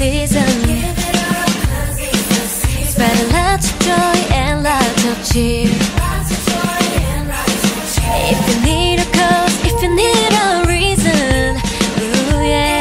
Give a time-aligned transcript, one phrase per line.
[0.00, 0.48] season.
[2.88, 5.68] Spread a lot of joy and lots of cheer.
[8.32, 11.54] If you need a cause, if you need a reason,
[12.00, 12.80] ooh yeah,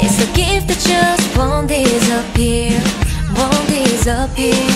[0.00, 2.80] it's a gift that just won't disappear,
[3.34, 4.67] won't disappear.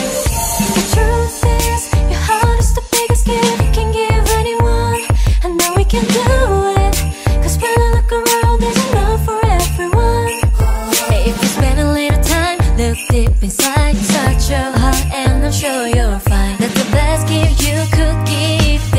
[13.92, 18.91] Touch your heart, and I'm sure you're fine That's the best gift you could give